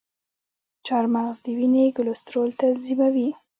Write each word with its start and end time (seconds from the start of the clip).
چارمغز 0.85 1.37
د 1.45 1.47
وینې 1.57 1.85
کلسترول 1.97 2.49
تنظیموي. 2.61 3.29